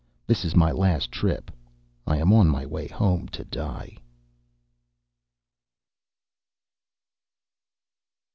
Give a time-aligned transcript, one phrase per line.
[0.25, 1.51] This is my last trip;
[2.07, 3.97] I am on my way home to die.